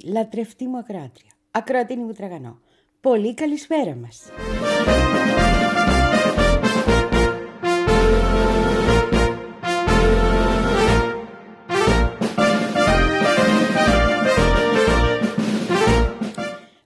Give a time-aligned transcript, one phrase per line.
[0.00, 2.60] Πολύ αγαπημένα μου ακροατή, λατρευτή μου ακροάτρια, ακροατίνη μου τραγανό.
[3.00, 4.30] Πολύ καλησπέρα μας.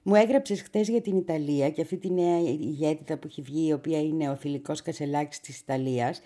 [0.03, 3.73] Μου έγραψες χθε για την Ιταλία και αυτή τη νέα ηγέτητα που έχει βγει, η
[3.73, 6.21] οποία είναι ο θηλυκός κασελάκης της Ιταλίας.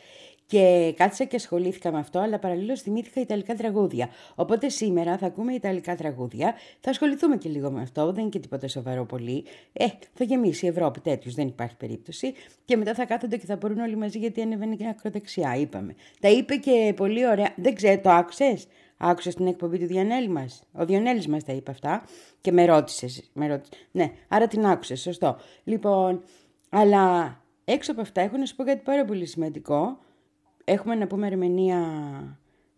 [0.46, 4.08] Και κάθισα και ασχολήθηκα με αυτό, αλλά παραλλήλως θυμήθηκα Ιταλικά τραγούδια.
[4.34, 6.54] Οπότε σήμερα θα ακούμε Ιταλικά τραγούδια.
[6.80, 9.44] Θα ασχοληθούμε και λίγο με αυτό, δεν είναι και τίποτα σοβαρό πολύ.
[9.72, 12.34] Ε, θα γεμίσει η Ευρώπη τέτοιου, δεν υπάρχει περίπτωση.
[12.64, 15.94] Και μετά θα κάθονται και θα μπορούν όλοι μαζί γιατί ανεβαίνει και ακροδεξιά, είπαμε.
[16.20, 17.54] Τα είπε και πολύ ωραία.
[17.56, 18.66] Δεν ξέρω, το άκουσες;
[18.98, 22.02] Άκουσες την εκπομπή του Διανέλη μας; Ο Διανέλη μας τα είπε αυτά
[22.40, 23.30] και με ρώτησες.
[23.32, 23.78] Με ρώτησες.
[23.90, 25.36] Ναι, άρα την άκουσες, σωστό.
[25.64, 26.22] Λοιπόν,
[26.68, 29.98] αλλά έξω από αυτά έχω να σου πω κάτι πάρα πολύ σημαντικό.
[30.68, 31.78] Έχουμε να πούμε Αρμενία.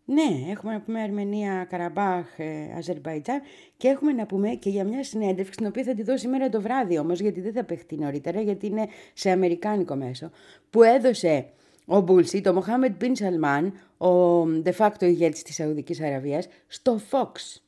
[0.04, 3.40] Ναι, έχουμε να πούμε Αρμενία, Καραμπάχ, ε, Αζερβαϊτζάν
[3.76, 6.60] και έχουμε να πούμε και για μια συνέντευξη την οποία θα τη δω σήμερα το
[6.60, 10.30] βράδυ όμως, γιατί δεν θα παιχτεί νωρίτερα, γιατί είναι σε αμερικάνικο μέσο,
[10.70, 11.46] που έδωσε
[11.84, 17.60] ο Μπούλσι, το Μοχάμετ Μπιν Σαλμάν, ο de facto ηγέτης της Σαουδικής Αραβίας, στο Fox,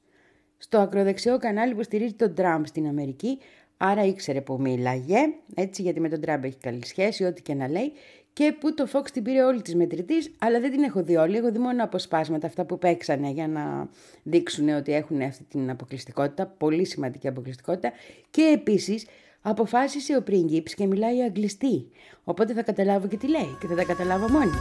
[0.56, 3.38] στο ακροδεξιό κανάλι που στηρίζει τον Τραμπ στην Αμερική,
[3.76, 5.18] άρα ήξερε που μίλαγε,
[5.54, 7.92] έτσι γιατί με τον Τραμπ έχει καλή σχέση, ό,τι και να λέει,
[8.32, 11.36] και που το Fox την πήρε όλη της μετρητής, αλλά δεν την έχω δει όλη.
[11.36, 13.88] Έχω δει μόνο αποσπάσματα αυτά που παίξανε για να
[14.22, 17.92] δείξουν ότι έχουν αυτή την αποκλειστικότητα, πολύ σημαντική αποκλειστικότητα.
[18.30, 19.06] Και επίσης
[19.42, 21.88] αποφάσισε ο πρίγκιπς και μιλάει αγγλιστή.
[22.24, 24.52] Οπότε θα καταλάβω και τι λέει και θα τα καταλάβω μόνη.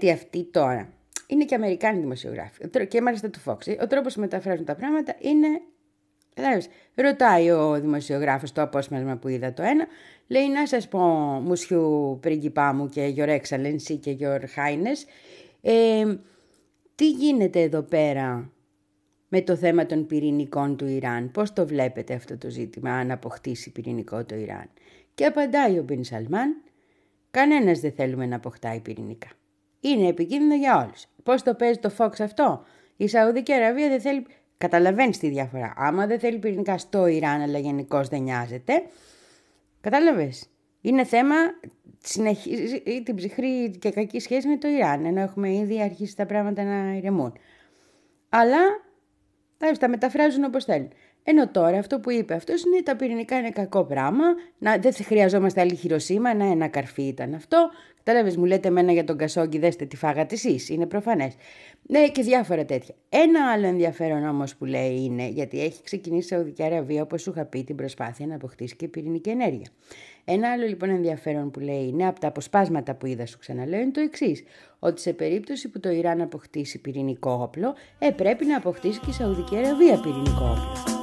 [0.00, 0.92] Γιατί αυτοί τώρα
[1.26, 3.76] είναι και Αμερικάνοι δημοσιογράφοι και μάλιστα του Fox.
[3.82, 5.46] Ο τρόπος που μεταφράζουν τα πράγματα είναι...
[6.34, 9.86] Δηλαδή, ρωτάει ο δημοσιογράφος το απόσπασμα που είδα το ένα,
[10.26, 10.98] λέει να σας πω
[11.44, 15.08] μουσιού πρίγκιπά μου και your excellency και your highness,
[15.60, 16.16] ε,
[16.94, 18.52] τι γίνεται εδώ πέρα
[19.28, 23.72] με το θέμα των πυρηνικών του Ιράν; Πώς το βλέπετε αυτό το ζήτημα αν αποκτήσει
[23.72, 24.70] πυρηνικό το Ιράν;
[25.14, 26.62] Και απαντάει ο Μπιν Σαλμάν,
[27.30, 29.28] κανένας δεν θέλουμε να αποκτάει πυρηνικά.
[29.80, 31.06] Είναι επικίνδυνο για όλους.
[31.22, 32.64] Πώς το παίζει το Fox αυτό;
[32.96, 34.26] Η Σαουδική Αραβία δεν θέλει.
[34.58, 35.72] Καταλαβαίνεις τη διαφορά.
[35.76, 38.82] Άμα δεν θέλει πυρηνικά στο Ιράν, αλλά γενικώς δεν νοιάζεται.
[39.80, 40.32] Κατάλαβε.
[40.80, 41.34] Είναι θέμα
[42.02, 46.62] συνεχίζει την ψυχρή και κακή σχέση με το Ιράν, ενώ έχουμε ήδη αρχίσει τα πράγματα
[46.62, 47.32] να ηρεμούν.
[48.28, 48.58] Αλλά
[49.78, 50.92] τα μεταφράζουν όπως θέλουν.
[51.22, 54.24] Ενώ τώρα αυτό που είπε αυτός είναι τα πυρηνικά είναι κακό πράγμα,
[54.58, 57.70] να, δεν χρειαζόμαστε άλλη χειροσύμα, να ένα καρφί ήταν αυτό.
[58.02, 61.34] Κατάλαβε, μου λέτε εμένα για τον Κασόγκη, δέστε τι φάγατε εσείς, είναι προφανές.
[61.82, 62.94] Ναι, και διάφορα τέτοια.
[63.08, 67.30] Ένα άλλο ενδιαφέρον όμως που λέει είναι, γιατί έχει ξεκινήσει η Σαουδική Αραβία, όπως σου
[67.30, 69.66] είχα πει, την προσπάθεια να αποκτήσει και πυρηνική ενέργεια.
[70.24, 73.90] Ένα άλλο λοιπόν ενδιαφέρον που λέει είναι από τα αποσπάσματα που είδα, σου ξαναλέω, είναι
[73.90, 74.42] το εξής.
[74.78, 79.12] Ότι σε περίπτωση που το Ιράν αποκτήσει πυρηνικό όπλο, ε, πρέπει να αποκτήσει και η
[79.12, 80.99] Σαουδική Αραβία πυρηνικό όπλο.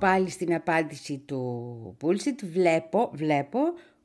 [0.00, 3.58] Πάλι στην απάντηση του Bullshit βλέπω, βλέπω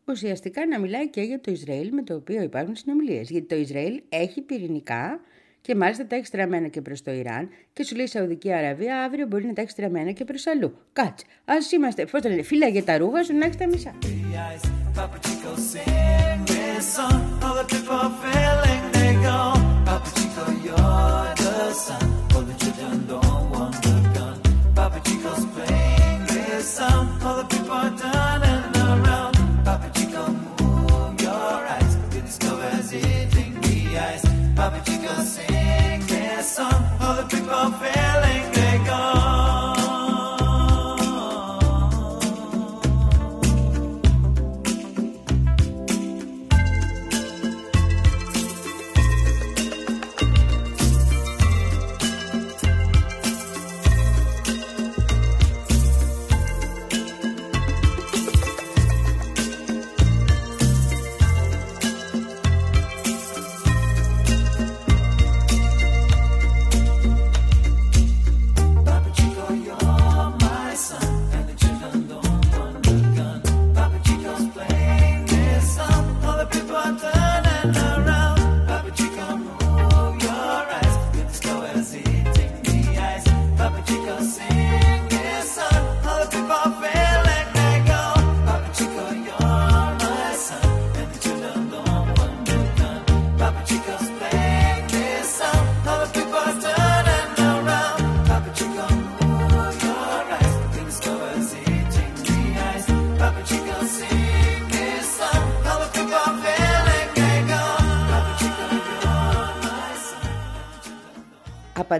[0.07, 3.29] ουσιαστικά να μιλάει και για το Ισραήλ με το οποίο υπάρχουν συνομιλίες.
[3.29, 5.19] Γιατί το Ισραήλ έχει πυρηνικά
[5.61, 9.03] και μάλιστα τα έχει στραμμένα και προς το Ιράν και σου λέει η Σαουδική Αραβία
[9.03, 10.77] αύριο μπορεί να τα έχει στραμμένα και προς αλλού.
[10.93, 13.95] Κάτσε, ας είμαστε, πώς το λένε, φύλλα για τα ρούχα σου να έχεις τα μισά.
[26.75, 29.35] sound, all the people are turning around.
[29.63, 30.23] Papa Chico,
[30.59, 34.25] move your eyes, goodness covers it in the ice.
[34.57, 37.71] Papa Chico, sing their song, all the people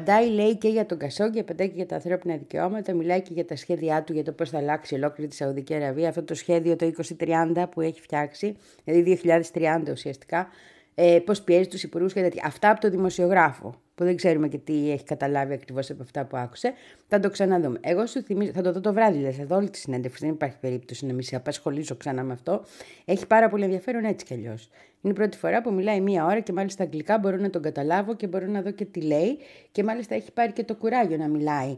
[0.07, 3.45] Απαντάει, λέει, και για τον Κασόγκη, απαντάει και για τα ανθρώπινα δικαιώματα, μιλάει και για
[3.45, 6.09] τα σχέδιά του για το πώς θα αλλάξει ολόκληρη τη Σαουδική Αραβία.
[6.09, 9.19] Αυτό το σχέδιο το 2030 που έχει φτιάξει, δηλαδή
[9.53, 10.47] 2030 ουσιαστικά,
[10.95, 12.43] ε, πώς πιέζει τους υπουργούς και τέτοια.
[12.45, 16.37] Αυτά από το δημοσιογράφο, που δεν ξέρουμε και τι έχει καταλάβει ακριβώς από αυτά που
[16.37, 16.73] άκουσε.
[17.07, 17.79] Θα το ξαναδούμε.
[17.81, 20.25] Εγώ σου θυμίζω, θα το δω το βράδυ, δηλαδή, θα δω όλη τη συνέντευξη.
[20.25, 22.63] Δεν υπάρχει περίπτωση να μη σε απασχολήσω ξανά με αυτό.
[23.05, 24.69] Έχει πάρα πολύ ενδιαφέρον έτσι κι αλλιώς.
[25.05, 28.15] Είναι η πρώτη φορά που μιλάει μία ώρα και μάλιστα αγγλικά μπορώ να τον καταλάβω
[28.15, 29.37] και μπορώ να δω και τι λέει.
[29.71, 31.77] Και μάλιστα έχει πάρει και το κουράγιο να μιλάει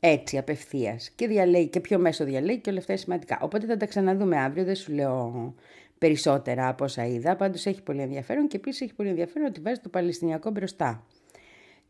[0.00, 1.10] έτσι απευθείας.
[1.10, 3.38] Και διαλέει και ποιο μέσο διαλέει και όλα αυτά είναι σημαντικά.
[3.42, 4.64] Οπότε θα τα ξαναδούμε αύριο.
[4.64, 5.54] Δεν σου λέω
[5.98, 7.36] περισσότερα από όσα είδα.
[7.36, 11.06] Πάντως έχει πολύ ενδιαφέρον και επίσης έχει πολύ ενδιαφέρον ότι βάζει το Παλαιστινιακό μπροστά.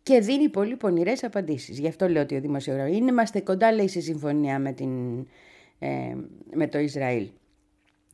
[0.03, 1.79] Και δίνει πολύ πονηρές απαντήσεις.
[1.79, 3.11] Γι' αυτό λέω ότι ο δημοσιογράφος είναι.
[3.11, 5.19] Είμαστε κοντά, λέει, σε συμφωνία με, την,
[5.79, 6.17] ε,
[6.53, 7.29] με το Ισραήλ.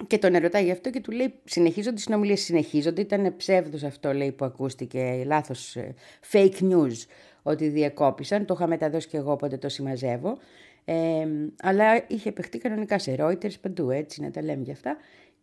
[0.07, 3.01] Και τον ερωτάει γι' αυτό και του λέει: Συνεχίζονται οι συνομιλίες, συνεχίζονται.
[3.01, 5.95] Ήταν ψεύδος αυτό, λέει, που ακούστηκε, λάθος ε,
[6.33, 7.07] fake news,
[7.43, 8.45] ότι διεκόπησαν.
[8.47, 10.39] Το είχα μεταδώσει και εγώ, όποτε το συμμαζεύω.
[10.85, 11.27] Ε,
[11.63, 14.97] αλλά είχε παιχτεί κανονικά σε Reuters παντού, έτσι να τα λέμε γι' αυτά.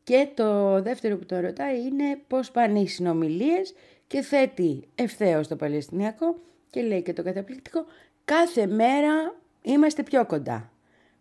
[0.03, 3.73] Και το δεύτερο που τον ρωτάει είναι πώς πάνε οι συνομιλίες
[4.07, 6.35] και θέτει ευθέως το Παλαιστινιακό
[6.69, 7.85] και λέει και το καταπληκτικό
[8.25, 10.69] κάθε μέρα είμαστε πιο κοντά.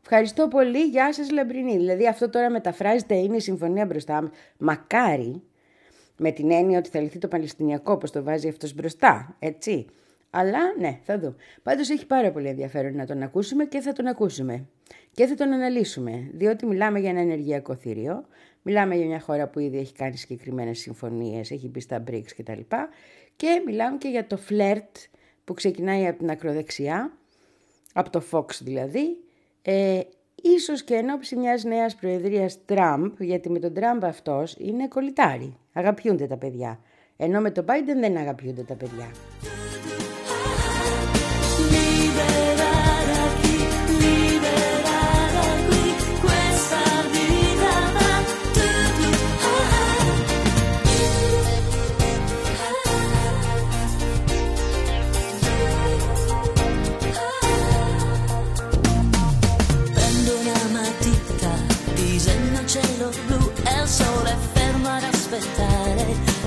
[0.07, 1.77] Ευχαριστώ πολύ, γεια σας Λαμπρινή.
[1.77, 4.31] Δηλαδή αυτό τώρα μεταφράζεται, είναι η συμφωνία μπροστά μας.
[4.59, 5.43] Μακάρι,
[6.17, 9.87] με την έννοια ότι θα λυθεί το Παλαιστινιακό, όπως το βάζει αυτός μπροστά, έτσι.
[10.31, 11.35] Αλλά ναι, θα δω.
[11.63, 14.67] Πάντως έχει πάρα πολύ ενδιαφέρον να τον ακούσουμε και θα τον ακούσουμε.
[15.13, 18.25] Και θα τον αναλύσουμε, διότι μιλάμε για ένα ενεργειακό θηρίο,
[18.63, 22.61] μιλάμε για μια χώρα που ήδη έχει κάνει συγκεκριμένες συμφωνίες, έχει μπει στα BRICS κτλ.
[23.37, 24.97] Και μιλάμε και για το φλερτ
[25.45, 27.13] που ξεκινάει από την ακροδεξιά,
[27.93, 29.19] από το Fox δηλαδή,
[29.67, 30.01] Ε,
[30.43, 35.57] ίσως και εν ώψη μιας νέας προεδρίας Τραμπ, γιατί με τον Τραμπ αυτός είναι κολλητάρι.
[35.73, 36.81] Αγαπιούνται τα παιδιά.
[37.17, 39.11] Ενώ με τον Biden δεν αγαπιούνται τα παιδιά.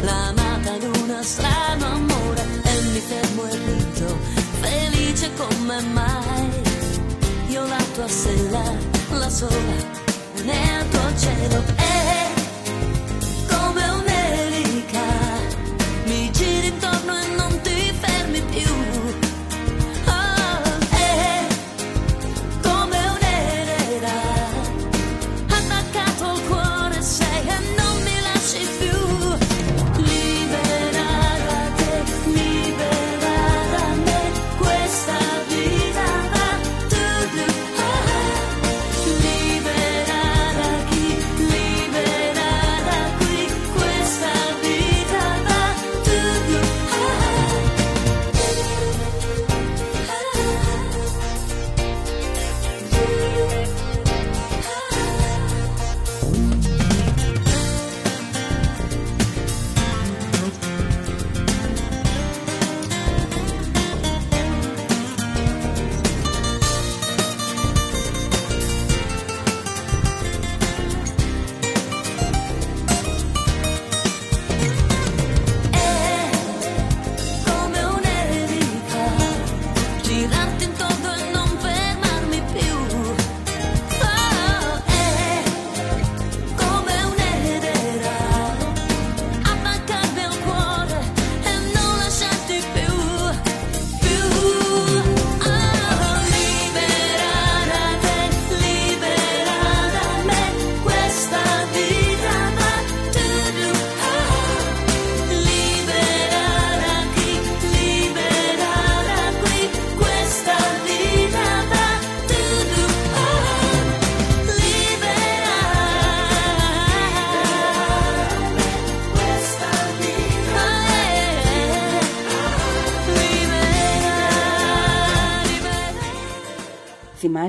[0.01, 4.17] l'amata di una strano amore e mi fermo e rido,
[4.61, 6.49] felice come mai.
[7.47, 8.63] Io la tua stella,
[9.11, 9.75] la sola,
[10.43, 11.76] nel tuo cielo.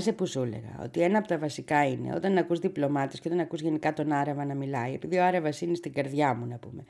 [0.00, 3.40] Θυμάσαι που σου έλεγα ότι ένα από τα βασικά είναι όταν ακούς διπλωμάτες και όταν
[3.40, 6.85] ακούς γενικά τον Άραβα να μιλάει, επειδή ο Άραβας είναι στην καρδιά μου να πούμε,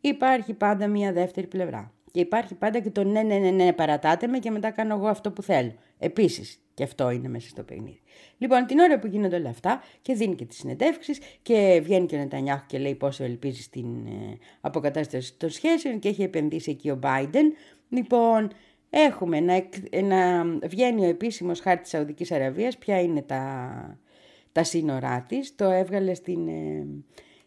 [0.00, 1.92] υπάρχει πάντα μια δεύτερη πλευρά.
[2.10, 5.06] Και υπάρχει πάντα και το ναι, ναι, ναι, ναι, παρατάτε με και μετά κάνω εγώ
[5.06, 5.72] αυτό που θέλω.
[5.98, 8.00] Επίσης, και αυτό είναι μέσα στο παιχνίδι.
[8.38, 12.16] Λοιπόν, την ώρα που γίνονται όλα αυτά και δίνει και τις συνεντεύξεις και βγαίνει και
[12.16, 16.90] ο Νετανιάχου και λέει πόσο ελπίζεις στην ε, αποκατάσταση των σχέσεων και έχει επενδύσει εκεί
[16.90, 17.52] ο Biden.
[17.88, 18.50] Λοιπόν,
[18.94, 19.68] Έχουμε να,
[20.02, 23.98] να βγαίνει ο επίσημος χάρτης της Σαουδικής Αραβίας, ποια είναι τα,
[24.52, 25.54] τα σύνορά της.
[25.54, 26.86] Το έβγαλε στην, ε,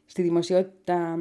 [0.06, 1.20] στη δημοσιότητα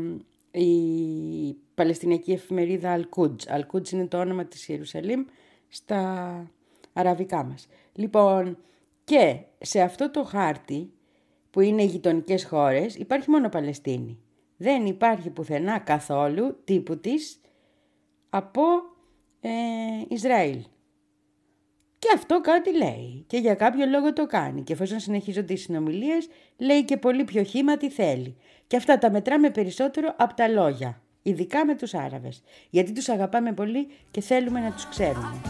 [0.50, 3.58] η Παλαιστινιακή εφημερίδα Al-Quds.
[3.58, 5.24] Al-Quds είναι το όνομα της Ιερουσαλήμ
[5.68, 6.50] στα
[6.92, 7.66] αραβικά μας.
[7.92, 8.58] Λοιπόν,
[9.04, 10.92] και σε αυτό το χάρτη
[11.50, 14.18] που είναι οι γειτονικές χώρες υπάρχει μόνο Παλαιστίνη.
[14.56, 17.40] Δεν υπάρχει πουθενά καθόλου τύπου της
[18.30, 18.62] από
[19.46, 19.50] ε,
[20.08, 20.58] Ισραήλ.
[21.98, 26.28] Και αυτό κάτι λέει και για κάποιο λόγο το κάνει και εφόσον συνεχίζονται οι συνομιλίες
[26.56, 28.36] λέει και πολύ πιο χήμα τι θέλει.
[28.66, 33.52] Και αυτά τα μετράμε περισσότερο από τα λόγια, ειδικά με τους Άραβες, γιατί τους αγαπάμε
[33.52, 35.40] πολύ και θέλουμε να τους ξέρουμε.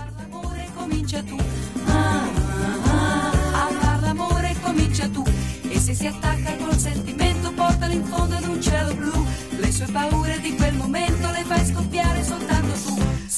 [5.86, 9.26] se si attacca col sentimento portalo in fondo ad un cielo blu
[9.62, 12.53] le sue paure di quel momento le fai scoppiare soltanto tu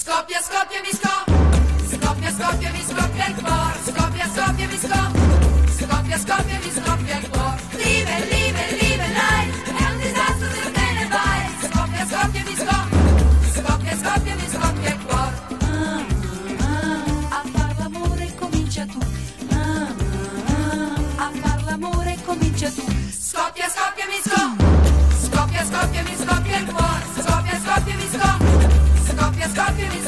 [0.06, 1.34] Scoppia, scoppia, mi scoppia.
[1.90, 3.78] Scoppia, scoppia, mi scoppia il cuore.
[3.86, 5.22] Scoppia, scoppia, mi scoppia.
[5.78, 7.60] Scoppia, scoppia, mi scoppia il cuore.
[7.72, 9.64] Live, live, live, life.
[9.66, 11.40] È un disastro se te ne vai.
[11.58, 13.00] Scoppia, scoppia, mi scoppia.
[13.50, 15.34] Scoppia, scoppia, mi scoppia il cuore.
[17.28, 19.00] a far l'amore comincia tu.
[21.16, 22.84] a far l'amore comincia tu.
[23.10, 24.66] Scoppia, scoppia, mi scoppia.
[25.18, 27.02] Scoppia, scoppia, mi scoppia il cuore.
[27.16, 28.45] Scoppia, scoppia.
[29.56, 30.05] Scorpion is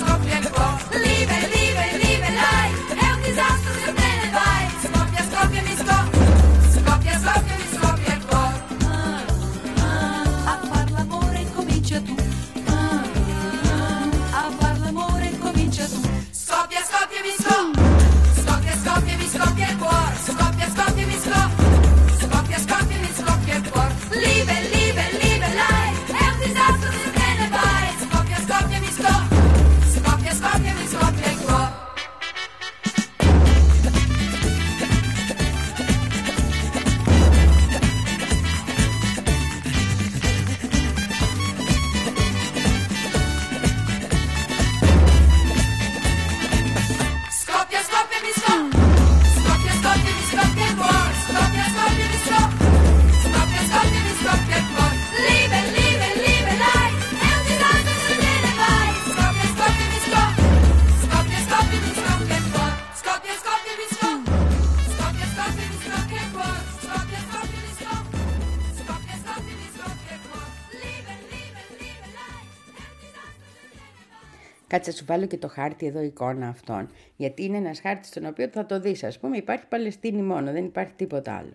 [74.79, 76.89] Κάτσε σου βάλω και το χάρτη εδώ εικόνα αυτών.
[77.17, 79.05] Γιατί είναι ένας χάρτης στον οποίο θα το δεις.
[79.05, 81.53] Ας πούμε υπάρχει Παλαιστίνη μόνο, δεν υπάρχει τίποτα άλλο.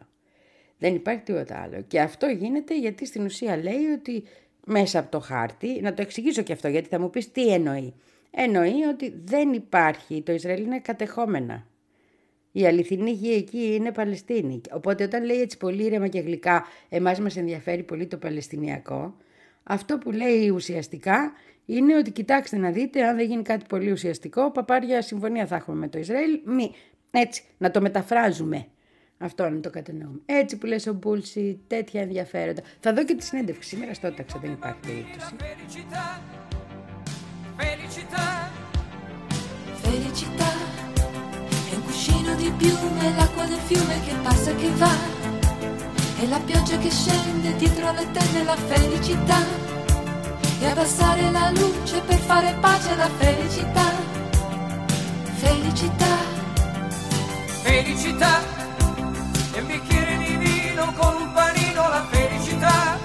[0.78, 1.82] Δεν υπάρχει τίποτα άλλο.
[1.88, 4.24] Και αυτό γίνεται γιατί στην ουσία λέει ότι
[4.66, 7.94] μέσα από το χάρτη, να το εξηγήσω και αυτό γιατί θα μου πεις τι εννοεί.
[8.32, 11.68] Εννοεί ότι δεν υπάρχει, το Ισραήλ είναι κατεχόμενα.
[12.52, 14.62] Η αληθινή γη εκεί είναι Παλαιστίνη.
[14.72, 19.16] Οπότε όταν λέει έτσι πολύ ήρεμα και γλυκά, εμάς μας ενδιαφέρει πολύ το Παλαιστινιακό,
[19.64, 21.34] αυτό που λέει ουσιαστικά
[21.66, 25.78] είναι ότι κοιτάξτε να δείτε, αν δεν γίνει κάτι πολύ ουσιαστικό, παπάρια συμφωνία θα έχουμε
[25.78, 26.40] με το Ισραήλ.
[26.46, 26.72] Μη,
[27.12, 28.68] έτσι, να το μεταφράζουμε.
[29.18, 30.20] Αυτό είναι το κατανοούμε.
[30.26, 32.62] Έτσι που λες ο Μπούλση, τέτοια ενδιαφέροντα.
[32.80, 35.36] Θα δω και τη συνέντευξη σήμερα στο Τάξα, δεν υπάρχει περίπτωση.
[39.86, 40.50] Felicità
[41.72, 44.94] è un cuscino di piume, l'acqua del fiume che passa e che va,
[46.22, 49.40] e la pioggia che scende dietro le tende la felicità,
[50.64, 53.92] e abbassare la luce per fare pace alla felicità.
[55.36, 56.16] Felicità.
[57.64, 58.40] Felicità
[59.54, 62.98] e un bicchiere di vino con un panino la felicità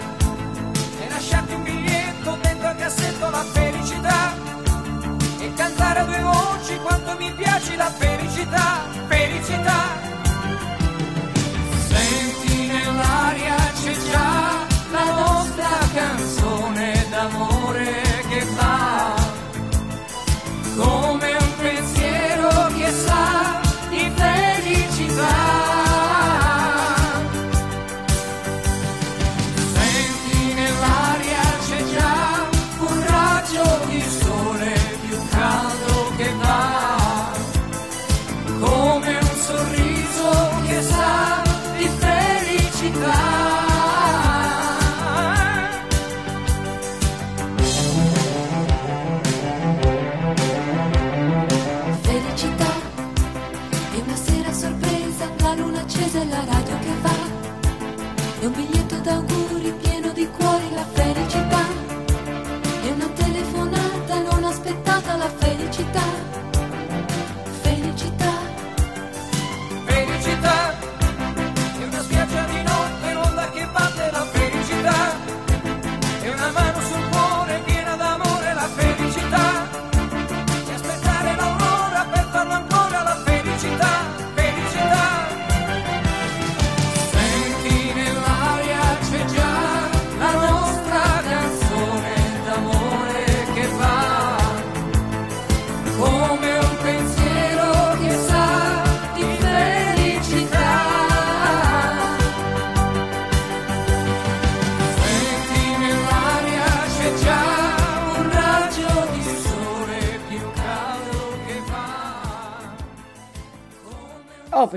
[1.00, 4.34] e lasciarti un biglietto dentro al cassetto la felicità
[5.40, 10.17] e cantare a due voci quanto mi piace la felicità, felicità.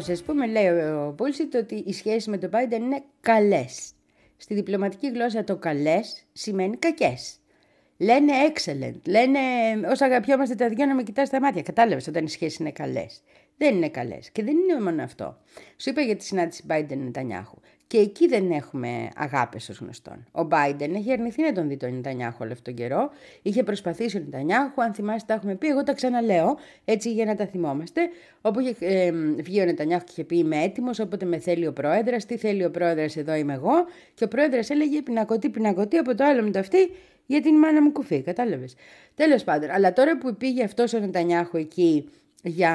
[0.01, 3.91] Όπως ας πούμε λέει ο Πούλσιτ ότι οι σχέσεις με τον Biden είναι καλές.
[4.37, 7.39] Στη διπλωματική γλώσσα το καλές σημαίνει κακές.
[7.97, 9.39] Λένε excellent, λένε
[9.89, 11.61] όσο αγαπιόμαστε τα δυο να με κοιτάς στα μάτια.
[11.61, 13.21] Κατάλαβες όταν οι σχέσεις είναι καλές.
[13.57, 14.29] Δεν είναι καλές.
[14.29, 15.37] Και δεν είναι μόνο αυτό.
[15.77, 17.57] Σου είπα για τη συνάντηση Biden Νετανιάχου.
[17.91, 20.25] Και εκεί δεν έχουμε αγάπη ως γνωστόν.
[20.31, 23.09] Ο Μπάιντεν έχει αρνηθεί να τον δει τον Νετανιάχου όλο αυτόν τον καιρό.
[23.41, 25.67] Είχε προσπαθήσει ο Νετανιάχου, αν θυμάστε, τα έχουμε πει.
[25.67, 28.01] Εγώ τα ξαναλέω, έτσι για να τα θυμόμαστε.
[28.41, 31.73] Όπου είχε ε, βγει ο Νετανιάχου και είχε πει: Είμαι έτοιμος, όποτε με θέλει ο
[31.73, 32.25] πρόεδρας.
[32.25, 33.85] Τι θέλει ο πρόεδρας, εδώ είμαι εγώ.
[34.13, 36.91] Και ο πρόεδρας έλεγε: Πινακωτή, πινακωτή, από το άλλο με το αυτή,
[37.25, 38.21] για την μάνα μου κουφί.
[38.21, 38.75] Κατάλαβες.
[39.15, 42.09] Τέλος πάντων, αλλά τώρα που πήγε αυτός ο Νετανιάχου εκεί
[42.43, 42.73] για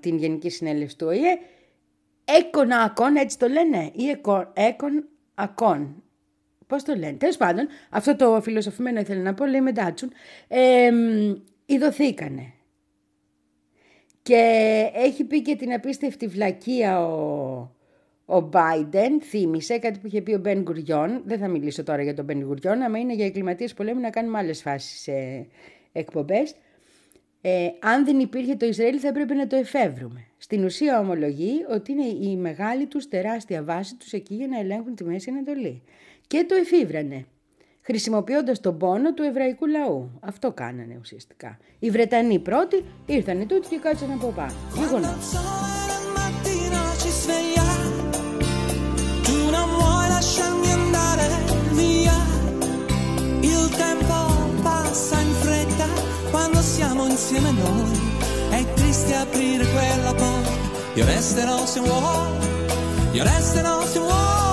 [0.00, 1.38] την Γενική Συνέλευση του ΟΗΕ,
[2.36, 4.20] Έκον ακόν, έτσι το λένε, ή
[4.54, 6.02] έκον ακόν.
[6.66, 7.12] Πώς το λένε.
[7.12, 10.12] Τέλος πάντων, αυτό το φιλοσοφημένο ήθελα να πω, λέει μετάτσουν,
[10.48, 10.90] ε,
[11.66, 12.52] ειδωθήκανε.
[14.22, 14.42] Και
[14.94, 17.70] έχει πει και την απίστευτη βλακεία ο,
[18.24, 22.14] ο Biden, θύμισε κάτι που είχε πει ο Μπεν Γκουριόν, δεν θα μιλήσω τώρα για
[22.14, 25.46] τον Μπεν Γκουριόν, άμα είναι για εγκληματίες πολέμου να κάνουμε άλλες φάσεις ε,
[25.92, 26.54] εκπομπές,
[27.40, 30.24] ε, αν δεν υπήρχε το Ισραήλ θα έπρεπε να το εφεύρουμε.
[30.38, 34.94] Στην ουσία ομολογεί ότι είναι η μεγάλη τους τεράστια βάση τους εκεί για να ελέγχουν
[34.94, 35.82] τη Μέση Ανατολή.
[36.26, 37.26] Και το εφήβρανε,
[37.80, 40.18] χρησιμοποιώντας τον πόνο του εβραϊκού λαού.
[40.20, 41.58] Αυτό κάνανε ουσιαστικά.
[41.78, 44.54] Οι Βρετανοί πρώτοι ήρθανε τούτοι και κάτσαν από πάνω.
[44.74, 45.32] Γεγονός.
[54.88, 55.17] quando siamo
[57.08, 58.16] insieme noi.
[58.50, 60.50] È triste aprire quella porta,
[60.94, 62.28] io resterò se vuoi,
[63.12, 64.47] io resterò se vuoi.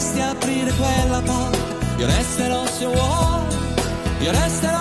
[0.00, 1.58] Triste aprire quella porta,
[1.98, 3.44] io resterò se vuoi,
[4.20, 4.79] io resterò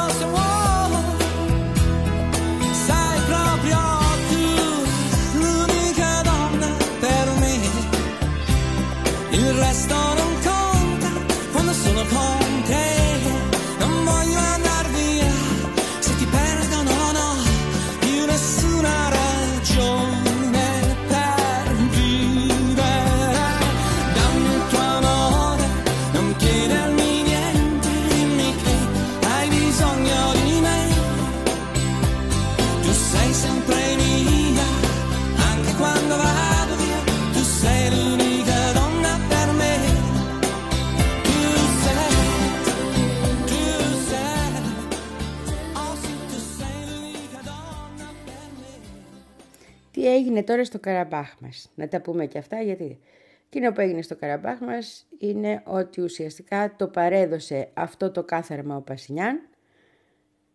[50.09, 51.71] έγινε τώρα στο Καραμπάχ μας.
[51.75, 52.99] Να τα πούμε και αυτά γιατί
[53.47, 58.81] εκείνο που έγινε στο Καραμπάχ μας είναι ότι ουσιαστικά το παρέδωσε αυτό το κάθαρμα ο
[58.81, 59.49] Πασινιάν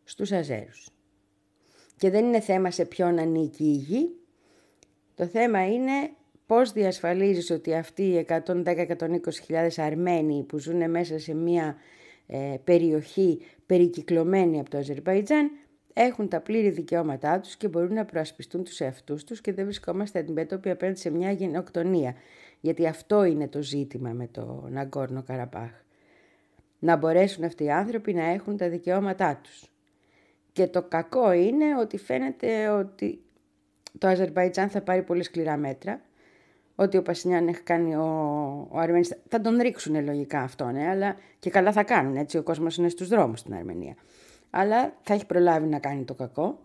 [0.05, 0.89] στους Αζέρους.
[1.97, 4.09] Και δεν είναι θέμα σε ποιον ανήκει η γη.
[5.15, 6.11] Το θέμα είναι
[6.47, 11.77] πώς διασφαλίζεις ότι αυτοί οι 110-120 Αρμένοι που ζουν μέσα σε μια
[12.27, 15.51] ε, περιοχή περικυκλωμένη από το Αζερβαϊτζάν
[15.95, 20.19] έχουν τα πλήρη δικαιώματά τους και μπορούν να προασπιστούν τους εαυτούς τους και δεν βρισκόμαστε
[20.19, 22.15] αντιμέτωποι απέναντι σε μια γενοκτονία.
[22.61, 25.71] Γιατί αυτό είναι το ζήτημα με το Ναγκόρνο Καραμπάχ.
[26.79, 29.71] Να μπορέσουν αυτοί οι άνθρωποι να έχουν τα δικαιώματά τους.
[30.53, 33.23] Και το κακό είναι ότι φαίνεται ότι
[33.99, 36.01] το Αζερβαϊτζάν θα πάρει πολύ σκληρά μέτρα.
[36.75, 38.05] Ότι ο Πασινιάν έχει κάνει ο,
[38.71, 39.17] ο Αρμένης.
[39.29, 42.17] Θα τον ρίξουν λογικά αυτόν, ε, αλλά και καλά θα κάνουν.
[42.17, 43.95] Έτσι, ο κόσμος είναι στους δρόμους στην Αρμενία.
[44.57, 46.59] Αλλά θα έχει προλάβει να κάνει το κακό.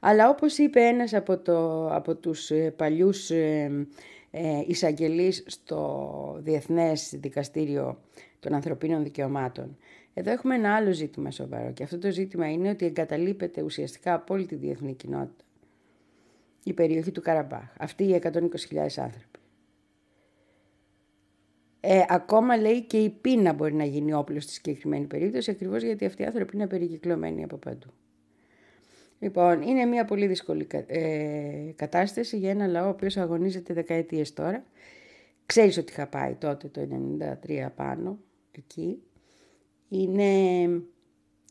[0.00, 3.86] Αλλά όπως είπε ένας από, το, από τους ε, παλιούς ε,
[4.30, 8.00] ε, εισαγγελείς στο Διεθνές Δικαστήριο
[8.40, 9.76] των Ανθρωπίνων Δικαιωμάτων,
[10.14, 14.34] εδώ έχουμε ένα άλλο ζήτημα σοβαρό και αυτό το ζήτημα είναι ότι εγκαταλείπεται ουσιαστικά από
[14.34, 15.44] όλη τη διεθνή κοινότητα
[16.64, 18.32] η περιοχή του Καραμπάχ, αυτοί οι 120.000
[18.78, 19.38] άνθρωποι.
[21.84, 26.04] Ε, ακόμα λέει και η πείνα μπορεί να γίνει όπλος στη συγκεκριμένη περίπτωση, ακριβώς γιατί
[26.04, 27.86] αυτοί οι άνθρωποι είναι περικυκλωμένοι από παντού.
[29.18, 34.64] Λοιπόν, είναι μια πολύ δύσκολη ε, κατάσταση για ένα λαό ο οποίος αγωνίζεται δεκαετίες τώρα.
[35.46, 36.88] Ξέρεις ότι είχα πάει τότε το
[37.46, 38.18] 93 πάνω,
[38.52, 39.02] εκεί.
[39.88, 40.32] Είναι,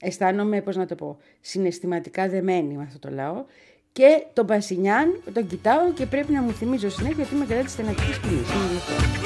[0.01, 3.45] αισθάνομαι, πώς να το πω, συναισθηματικά δεμένη με αυτό το λαό
[3.91, 7.71] και τον Πασινιάν τον κοιτάω και πρέπει να μου θυμίζω συνέχεια ότι είμαι κατά της
[7.71, 9.20] στενατικής ποινής.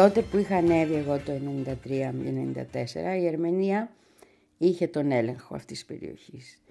[0.00, 1.32] Τότε που είχα ανέβει εγώ το
[1.88, 3.90] 93-94 η Αρμενία
[4.58, 6.62] είχε τον έλεγχο αυτής της περιοχής.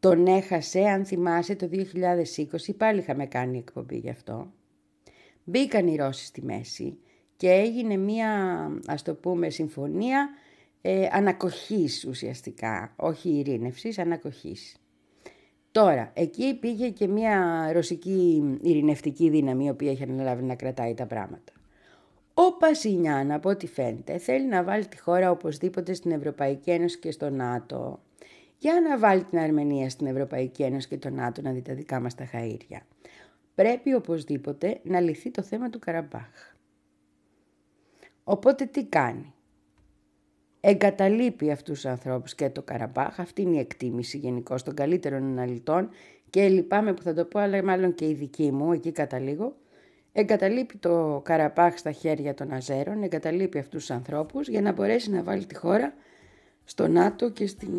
[0.00, 4.52] Τον έχασε, αν θυμάσαι, το 2020, πάλι είχαμε κάνει εκπομπή γι' αυτό.
[5.44, 6.98] Μπήκαν οι Ρώσοι στη μέση
[7.36, 8.30] και έγινε μία,
[8.86, 10.28] ας το πούμε, συμφωνία
[10.80, 14.76] ε, ανακοχής ουσιαστικά, όχι ειρήνευσης, ανακοχής.
[15.70, 21.06] Τώρα, εκεί πήγε και μια ρωσική ειρηνευτική δύναμη, η οποία είχε αναλάβει να κρατάει τα
[21.06, 21.52] πράγματα.
[22.34, 27.10] Ο Πασινιάν, από ό,τι φαίνεται, θέλει να βάλει τη χώρα οπωσδήποτε στην Ευρωπαϊκή Ένωση και
[27.10, 28.00] στο ΝΑΤΟ.
[28.58, 32.00] Για να βάλει την Αρμενία στην Ευρωπαϊκή Ένωση και το ΝΑΤΟ να δει τα δικά
[32.00, 32.80] μας τα χαΐρια.
[33.54, 36.54] Πρέπει οπωσδήποτε να λυθεί το θέμα του Καραμπάχ.
[38.24, 39.34] Οπότε τι κάνει;
[40.64, 43.20] Εγκαταλείπει αυτούς τους ανθρώπους και το Καραμπάχ.
[43.20, 45.88] Αυτή είναι η εκτίμηση γενικώ των καλύτερων αναλυτών
[46.30, 49.56] και λυπάμαι που θα το πω, αλλά μάλλον και η δική μου, εκεί καταλήγω.
[50.14, 55.22] Εγκαταλείπει το Καραμπάχ στα χέρια των Αζέρων, εγκαταλείπει αυτούς τους ανθρώπους για να μπορέσει να
[55.22, 55.94] βάλει τη χώρα
[56.64, 57.70] στο ΝΑΤΟ και στην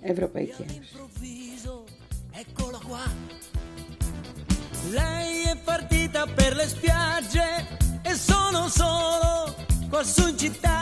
[0.00, 0.94] Ευρωπαϊκή Ένωση.
[0.94, 1.84] All'improvviso,
[2.42, 3.04] eccolo qua.
[4.98, 7.46] Lei è partita per le spiagge
[8.10, 9.30] e sono solo
[9.90, 10.78] qua su in città.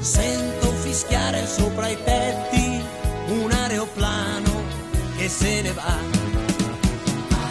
[0.00, 2.66] Sento fischiare sopra i tetti
[3.40, 4.54] un aeroplano
[5.16, 5.94] che se ne va.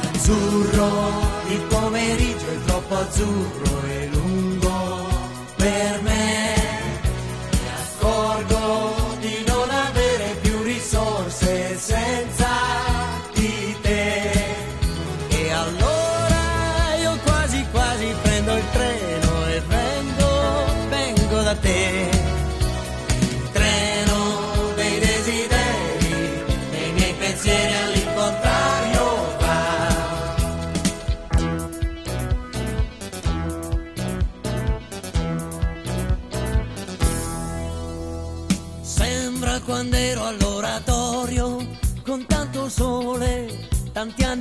[0.09, 4.50] Azzurro, il pomeriggio è troppo azzurro e lungo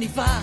[0.00, 0.42] 你发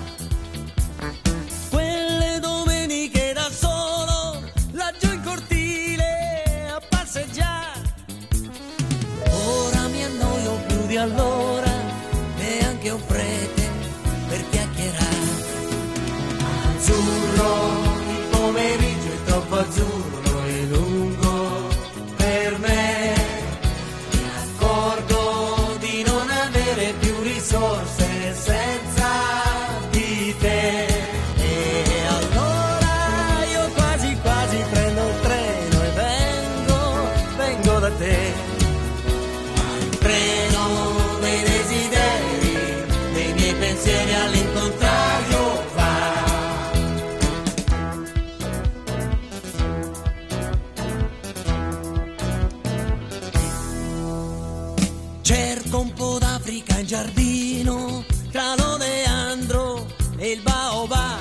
[55.77, 59.85] un po' d'Africa in giardino, tra l'oleandro
[60.17, 61.19] e il baobab.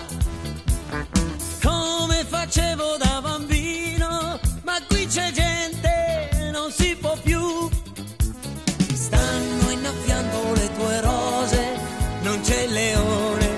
[1.62, 7.69] Come facevo da bambino, ma qui c'è gente, non si può più.
[8.95, 11.79] Stanno innaffiando le tue rose,
[12.23, 13.49] non c'è il leone,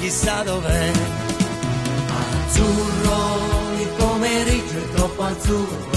[0.00, 0.92] chissà dov'è.
[2.20, 5.93] Azzurro, il pomeriggio è troppo azzurro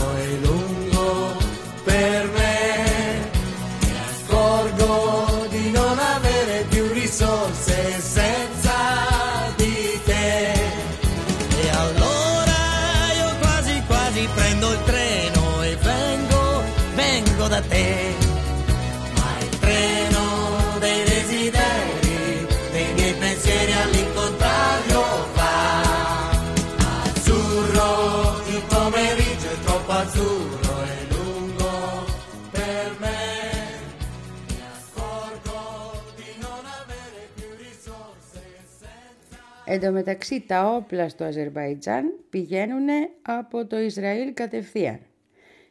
[39.70, 42.88] Εν τω μεταξύ τα όπλα στο Αζερβαϊτζάν πηγαίνουν
[43.22, 45.00] από το Ισραήλ κατευθείαν.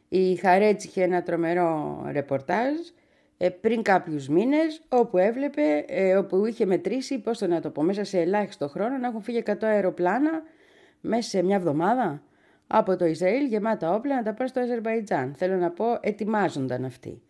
[0.09, 2.73] Η Χαρέτς είχε ένα τρομερό ρεπορτάζ
[3.37, 7.81] ε, πριν κάποιους μήνες όπου έβλεπε, ε, όπου είχε μετρήσει, πώς το να το πω,
[7.83, 10.43] μέσα σε ελάχιστο χρόνο να έχουν φύγει 100 αεροπλάνα
[11.01, 12.21] μέσα σε μια εβδομάδα
[12.67, 15.33] από το Ισραήλ γεμάτα όπλα να τα πάρει στο Αζερβαϊτζάν.
[15.37, 17.21] Θέλω να πω, ετοιμάζονταν αυτοί.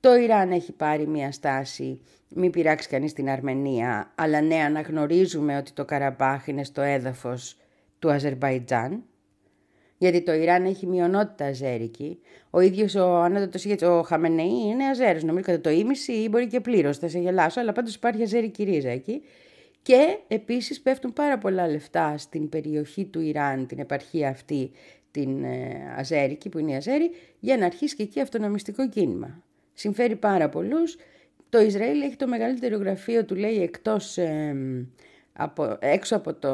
[0.00, 5.72] Το Ιράν έχει πάρει μια στάση, μην πειράξει κανείς την Αρμενία, αλλά ναι αναγνωρίζουμε ότι
[5.72, 7.56] το Καραμπάχ είναι στο έδαφος
[7.98, 9.02] του Αζερβαϊτζάν,
[9.98, 12.18] γιατί το Ιράν έχει μειονότητα αζέρικη.
[12.50, 16.46] Ο ίδιος ο ανώτατος ηγέτης, ο Χαμενεή, είναι αζέρος, νομίζω κατά το ίμιση ή μπορεί
[16.46, 19.22] και πλήρως, θα σε γελάσω, αλλά πάντως υπάρχει αζέρικη ρίζα εκεί.
[19.82, 24.70] Και επίσης πέφτουν πάρα πολλά λεφτά στην περιοχή του Ιράν, την επαρχία αυτή,
[25.10, 29.42] την ε, Αζέρικη που είναι η Αζέρη, για να αρχίσει και εκεί αυτονομιστικό κίνημα.
[29.78, 30.96] Συμφέρει πάρα πολλούς.
[31.48, 34.56] Το Ισραήλ έχει το μεγαλύτερο γραφείο του λέει εκτός, ε,
[35.32, 36.50] από, έξω από το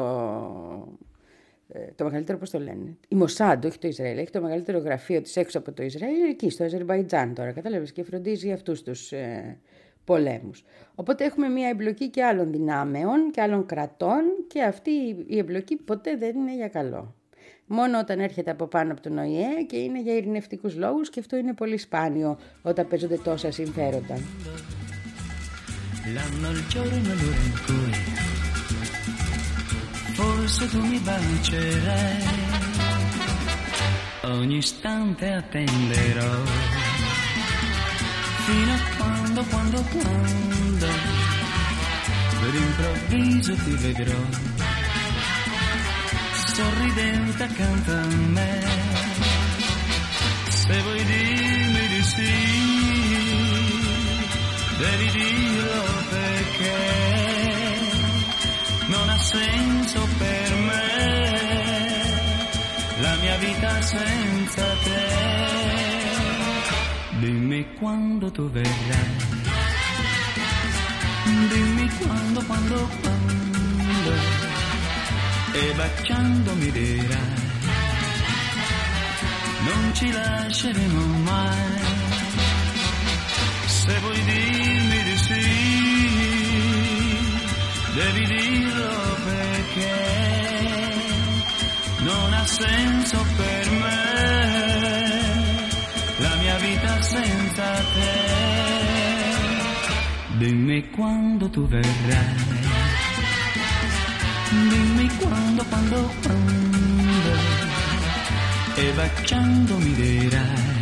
[1.67, 2.97] ε, το μεγαλύτερο, πώς το λένε.
[3.07, 6.49] Η Μοσάντ, όχι το Ισραήλ, έχει το μεγαλύτερο γραφείο της έξω από το Ισραήλ, εκεί
[6.49, 9.57] στο Αζερβαϊτζάν τώρα, κατάλαβες, και φροντίζει αυτούς τους ε,
[10.03, 10.63] πολέμους.
[10.95, 14.91] Οπότε έχουμε μια εμπλοκή και άλλων δυνάμεων και άλλων κρατών και αυτή
[15.27, 17.15] η εμπλοκή ποτέ δεν είναι για καλό.
[17.67, 21.35] Μόνο όταν έρχεται από πάνω από τον ΟΗΕ και είναι για ειρηνευτικούς λόγους και αυτό
[21.37, 24.17] είναι πολύ σπάνιο όταν παίζονται τόσα συμφέροντα.
[26.15, 27.93] L'anno il giorno l'ora in cui
[30.17, 32.23] forse tu mi bacerai.
[34.23, 36.33] Ogni istante attenderò
[38.45, 40.87] fino a quando, quando, quando
[42.39, 44.52] per improvviso ti vedrò
[46.53, 48.61] sorridente accanto a me.
[50.49, 52.33] Se vuoi dirmi di sì,
[54.77, 56.77] devi dirlo perché
[58.87, 60.91] non ha senso per me
[63.01, 65.31] la mia vita senza te.
[67.19, 69.15] Dimmi quando tu verrai,
[71.49, 73.12] dimmi quando, quando, quando,
[75.53, 77.41] e baciandomi dirai,
[79.65, 81.81] non ci lasceremo mai.
[83.65, 85.41] Se vuoi dirmi di sì,
[87.93, 90.21] devi dirlo perché
[91.99, 94.11] non ha senso per me
[96.17, 98.41] la mia vita senza te.
[100.37, 102.71] Dimmi quando tu verrai,
[104.69, 107.31] dimmi quando, quando, quando,
[108.75, 110.81] e baciandomi dirai,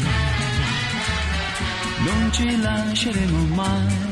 [2.06, 4.10] non ci lasceremo mai.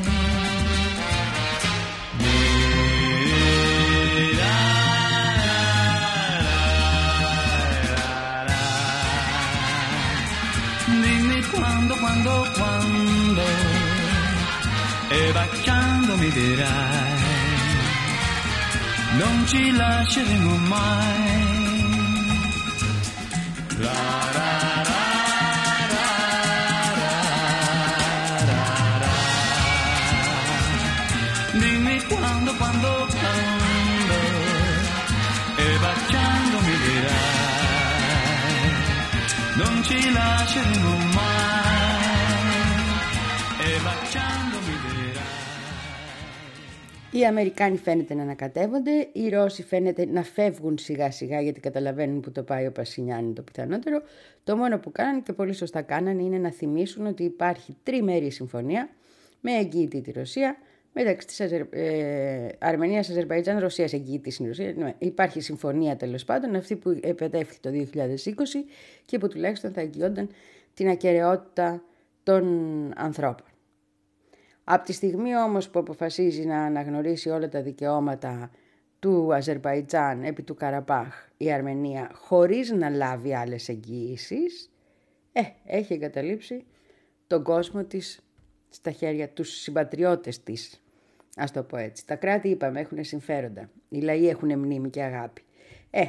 [11.02, 13.44] Dimmi quando, quando, quando
[15.10, 17.19] e baciandomi dirai
[19.20, 21.30] đồng chí là chiếc ngủ mai
[23.80, 24.50] la la
[31.62, 34.16] Dimmi quando, quando, quando
[35.58, 37.50] e baciando mi dirai
[39.60, 41.09] non ci lasceremo mai
[47.20, 52.32] Οι Αμερικάνοι φαίνεται να ανακατεύονται, οι Ρώσοι φαίνεται να φεύγουν σιγά σιγά γιατί καταλαβαίνουν που
[52.32, 54.02] το πάει ο Πασινιάνη το πιθανότερο.
[54.44, 58.90] Το μόνο που κάνανε και πολύ σωστά κάνανε είναι να θυμίσουν ότι υπάρχει τριμερή συμφωνία
[59.42, 60.58] με εγγύητη τη Ρωσία
[60.94, 61.62] μεταξύ της Αζερ...
[61.70, 64.74] ε, Αρμενίας, Αζερβαϊτζάν, Ρωσίας εγγύητη στην Ρωσία.
[64.78, 67.96] Ναι, Υπάρχει συμφωνία τέλος πάντων αυτή που επετεύχθη το 2020
[69.06, 70.30] και που τουλάχιστον θα εγγυόνταν
[70.74, 71.84] την ακαιρεότητα
[72.24, 72.44] των
[72.96, 73.49] ανθρώπων.
[74.72, 78.52] Από τη στιγμή όμως που αποφασίζει να αναγνωρίσει όλα τα δικαιώματα
[79.00, 84.72] του Αζερβαϊτζάν επί του Καραμπάχ η Αρμενία χωρίς να λάβει άλλες εγγυήσεις,
[85.32, 86.66] ε, έχει εγκαταλείψει
[87.28, 88.20] τον κόσμο της
[88.70, 90.84] στα χέρια τους συμπατριώτες της.
[91.36, 92.06] Ας το πω έτσι.
[92.08, 93.70] Τα κράτη είπαμε έχουν συμφέροντα.
[93.90, 95.42] Οι λαοί έχουν μνήμη και αγάπη.
[95.90, 96.06] Ε,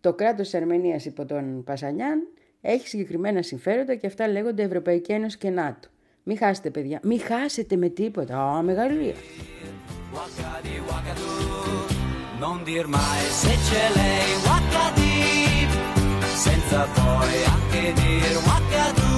[0.00, 2.28] το κράτος της Αρμενίας υπό τον Πασανιάν
[2.60, 5.88] έχει συγκεκριμένα συμφέροντα και αυτά λέγονται Ευρωπαϊκή Ένωση και ΝΑΤΟ.
[6.22, 8.42] Μην χάσετε παιδιά, μην χάσετε με τίποτα.
[8.42, 9.14] Α, μεγαλεία.
[10.16, 11.32] Wakadi wakadu,
[12.42, 15.14] non dir mai se c'è lei, wakadi,
[16.44, 19.09] senza poi anche dir wakadu,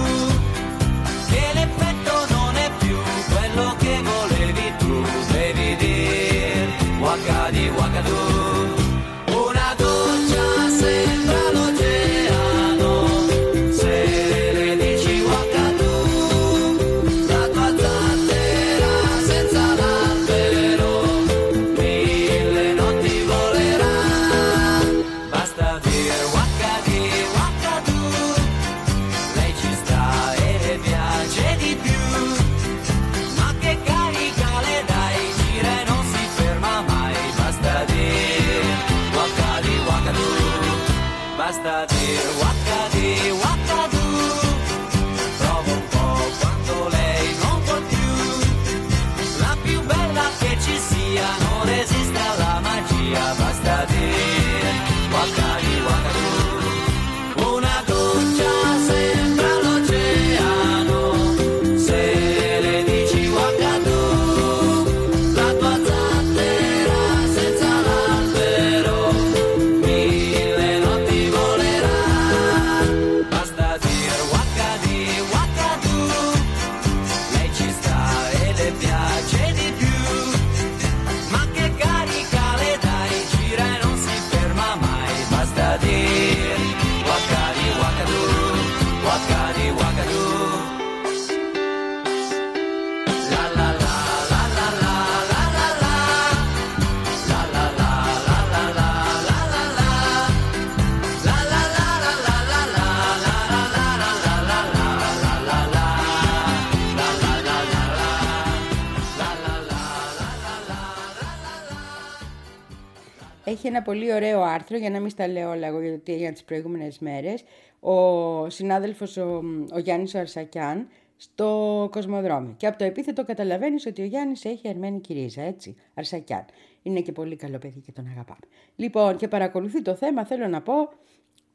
[113.62, 116.12] είχε ένα πολύ ωραίο άρθρο, για να μην στα λέω όλα εγώ για το τι
[116.12, 117.44] έγινε τις προηγούμενες μέρες,
[117.80, 119.42] ο συνάδελφος ο,
[119.72, 122.54] ο Γιάννης ο Αρσακιάν στο Κοσμοδρόμιο.
[122.56, 126.44] Και από το επίθετο καταλαβαίνεις ότι ο Γιάννης έχει αρμένη κυρίζα, έτσι, Αρσακιάν.
[126.82, 128.46] Είναι και πολύ καλό παιδί και τον αγαπάμε.
[128.76, 130.74] Λοιπόν, και παρακολουθεί το θέμα, θέλω να πω,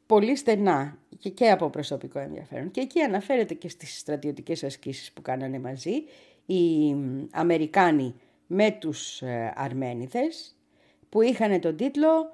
[0.06, 2.70] πολύ στενά και, και από προσωπικό ενδιαφέρον.
[2.70, 6.04] Και εκεί αναφέρεται και στις στρατιωτικές ασκήσεις που κάνανε μαζί
[6.46, 8.14] οι μ, Αμερικάνοι
[8.46, 10.57] με τους ε, Αρμένιδες
[11.08, 12.32] που είχαν τον τίτλο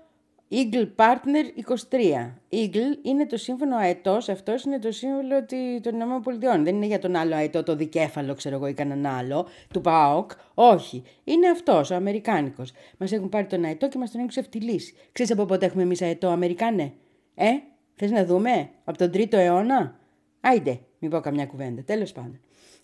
[0.51, 2.35] Eagle Partner 23.
[2.51, 6.59] Eagle είναι το σύμφωνο αετός, αυτός είναι το σύμβολο τη- των ΗΠΑ.
[6.63, 10.31] Δεν είναι για τον άλλο αετό, το δικέφαλο, ξέρω εγώ, ή κανέναν άλλο, του ΠΑΟΚ.
[10.55, 11.03] Όχι.
[11.25, 12.73] Είναι αυτός, ο Αμερικάνικος.
[12.99, 14.95] Μας έχουν πάρει τον αετό και μας τον έχουν ξεφτυλίσει.
[15.13, 16.93] Ξέρεις από πότε έχουμε εμείς αετό, Αμερικάνε;
[17.35, 17.51] Ε,
[17.95, 19.99] θες να δούμε, από τον τρίτο αιώνα;
[20.41, 22.41] Άιντε, μην πω καμιά κουβέντα, τέλος πάντων.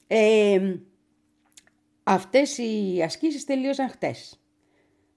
[0.07, 0.76] Ε,
[2.03, 4.39] αυτές οι ασκήσεις τελείωσαν χτες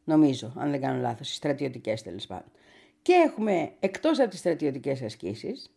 [0.03, 2.51] νομίζω, αν δεν κάνω λάθος, οι στρατιωτικές τέλος πάντων.
[3.01, 5.73] Και έχουμε, εκτός από τις στρατιωτικές ασκήσεις,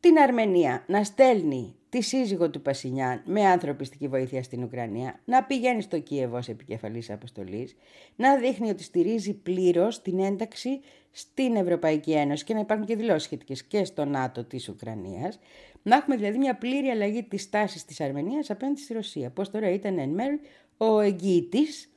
[0.00, 5.82] την Αρμενία να στέλνει τη σύζυγο του Πασινιάν με ανθρωπιστική βοήθεια στην Ουκρανία, να πηγαίνει
[5.82, 7.76] στο Κίεβο ως επικεφαλής αποστολής,
[8.16, 13.22] να δείχνει ότι στηρίζει πλήρως την ένταξη στην Ευρωπαϊκή Ένωση και να υπάρχουν και δηλώσεις
[13.22, 15.38] σχετικές και στο ΝΑΤΟ της Ουκρανίας,
[15.82, 19.30] να έχουμε δηλαδή μια πλήρη αλλαγή της τάσης της Αρμενίας απέναντι στη Ρωσία.
[19.30, 20.40] Πώς τώρα ήταν εν μέρει
[20.76, 21.93] ο εγγύητης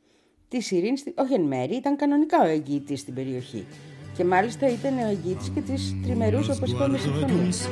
[0.47, 3.65] τη ειρήνη, όχι εν μέρη, ήταν κανονικά ο εγγύητης στην περιοχή.
[4.17, 7.67] Και μάλιστα ήταν ο εγγύητης και της τριμερούς, όπως είπαμε, συμφωνίας.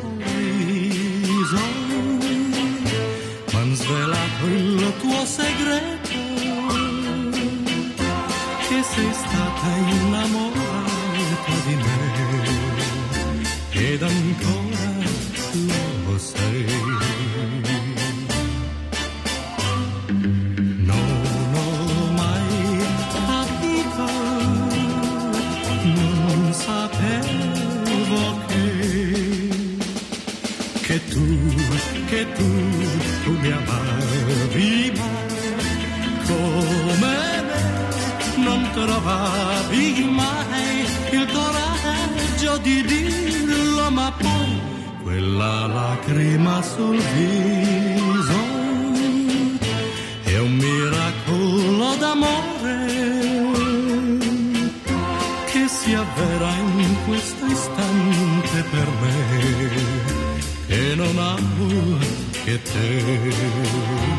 [13.95, 14.94] sorriso, m'han
[33.25, 35.09] tu mi amavi ma
[36.27, 37.21] come me
[38.45, 39.85] non trovavi
[40.21, 40.85] mai
[41.17, 44.51] il coraggio di dirlo ma poi
[45.01, 48.41] quella lacrima sul viso
[50.33, 52.77] è un miracolo d'amore
[55.51, 56.51] che si avvera
[56.85, 60.13] in questo istante per me
[60.67, 62.24] che non amo
[62.85, 64.14] her.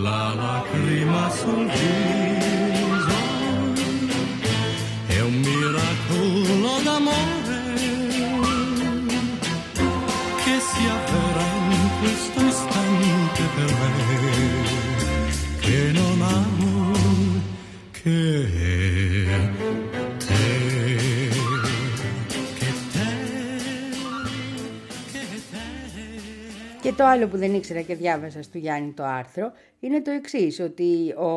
[0.00, 3.18] Quella lacrima sul viso
[5.08, 7.60] è un miracolo d'amore
[10.42, 13.98] che si avvera in questo istante per me
[15.60, 16.92] che non amo
[17.90, 18.59] che
[27.00, 31.14] το άλλο που δεν ήξερα και διάβασα στο Γιάννη το άρθρο είναι το εξής ότι
[31.16, 31.30] ο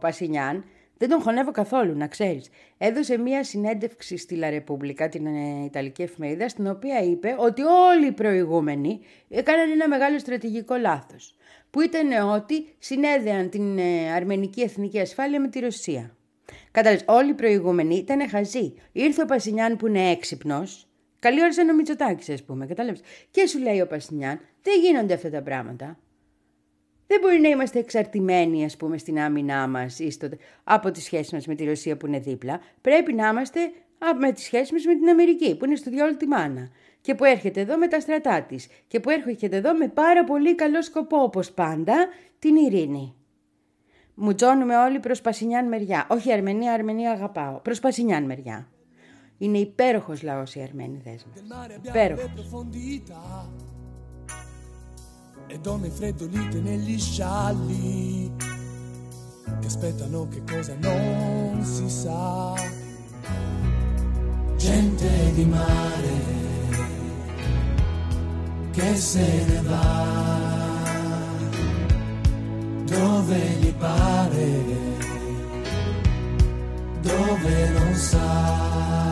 [0.00, 0.64] Πασινιάν
[0.98, 2.48] δεν τον χωνεύω καθόλου, να ξέρεις.
[2.78, 8.06] Έδωσε μία συνέντευξη στη Λα Ρεπούμπλικα, την ε, Ιταλική εφημερίδα, στην οποία είπε ότι όλοι
[8.06, 11.34] οι προηγούμενοι έκαναν ένα μεγάλο στρατηγικό λάθος.
[11.70, 16.16] Που ήταν ότι συνέδεαν την ε, αρμενική εθνική ασφάλεια με τη Ρωσία.
[16.70, 18.74] Κατάλαβες, όλοι οι προηγούμενοι ήταν χαζοί.
[18.92, 20.85] Ήρθε ο Πασινιάν που είναι έξυπνος,
[21.26, 23.00] καλή ώρα σαν ο Μητσοτάκης, ας πούμε, κατάλαβες.
[23.30, 25.98] Και σου λέει ο Πασινιάν, δεν γίνονται αυτά τα πράγματα.
[27.06, 30.28] Δεν μπορεί να είμαστε εξαρτημένοι, ας πούμε, στην άμυνά μας ή στο...
[30.64, 32.60] από τις σχέσεις μας με τη Ρωσία που είναι δίπλα.
[32.80, 33.60] Πρέπει να είμαστε
[33.98, 36.68] α, με τις σχέσεις μας με την Αμερική, που είναι στο διόλου τη μάνα.
[37.00, 38.68] Και που έρχεται εδώ με τα στρατά της.
[38.88, 42.08] Και που έρχεται εδώ με πάρα πολύ καλό σκοπό, όπως πάντα,
[42.38, 43.14] την ειρήνη.
[44.14, 46.06] Μουτζώνουμε όλοι προς Πασινιάν μεριά.
[46.10, 47.60] Όχι Αρμενία, Αρμενία αγαπάω.
[47.60, 48.68] Προς Πασινιάν μεριά.
[49.37, 51.57] Είναι υπέροχος λαός οι Αρμένιδες Del μας.
[51.59, 52.31] mare abbiamo le Υπέροχος.
[52.35, 53.49] profondità
[55.47, 58.31] e donne freddolite negli scialli.
[59.59, 62.53] che aspettano che cosa non si sa.
[64.65, 66.15] Gente di mare
[68.71, 69.89] che se ne va
[72.85, 74.49] dove gli pare,
[77.01, 79.04] dove non sa.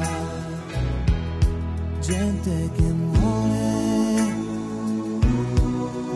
[2.07, 4.35] Gente che muore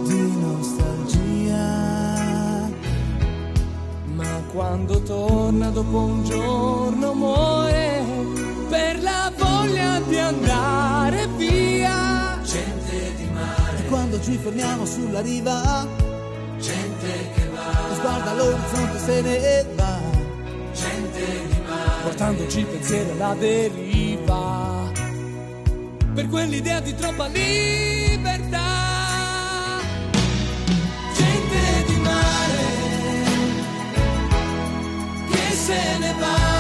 [0.04, 1.64] di nostalgia,
[4.12, 8.04] ma quando torna dopo un giorno muore
[8.68, 12.38] per la voglia di andare via.
[12.44, 13.78] Gente di mare.
[13.78, 15.86] E quando ci fermiamo sulla riva,
[16.58, 17.94] gente che va.
[17.94, 20.00] Sguarda l'orizzonte se ne va.
[20.70, 22.02] Gente di mare.
[22.02, 24.87] Portandoci pensieri alla deriva
[26.18, 28.58] per quell'idea di troppa libertà.
[31.14, 32.64] Gente di mare
[35.30, 36.57] che se ne va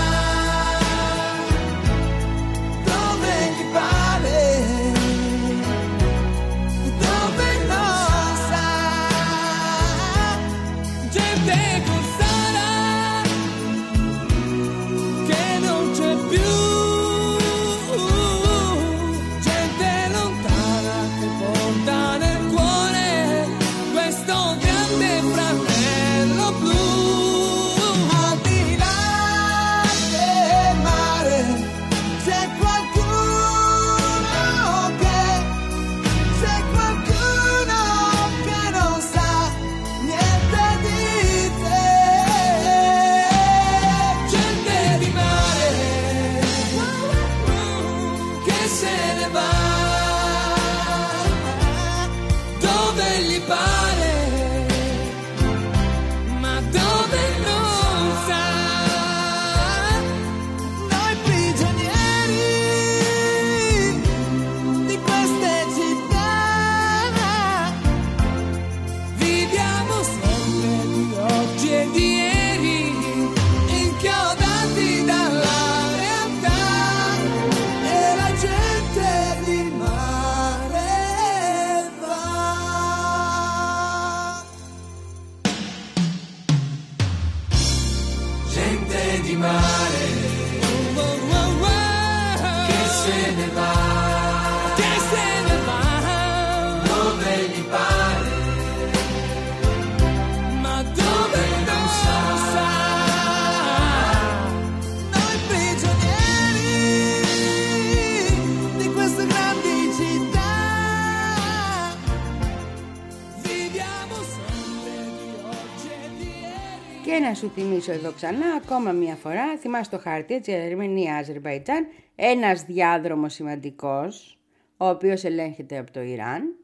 [117.28, 122.62] να σου θυμίσω εδώ ξανά ακόμα μία φορά, θυμάσαι το χάρτη, έτσι, Αρμενία, Αζερβαϊτζάν, ένας
[122.64, 124.38] διάδρομος σημαντικός,
[124.76, 126.54] ο οποίος ελέγχεται από το Ιράν.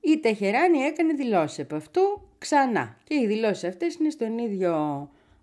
[0.00, 2.00] Η Τεχεράνη έκανε δηλώσεις από αυτού
[2.38, 2.96] ξανά.
[3.04, 4.72] Και οι δηλώσεις αυτές είναι στον ίδιο